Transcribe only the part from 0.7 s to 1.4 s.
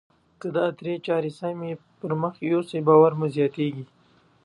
درې چارې